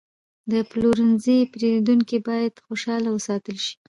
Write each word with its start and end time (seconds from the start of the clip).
د 0.51 0.53
پلورنځي 0.69 1.37
پیرودونکي 1.51 2.17
باید 2.27 2.53
خوشحاله 2.65 3.09
وساتل 3.11 3.57
شي. 3.65 3.75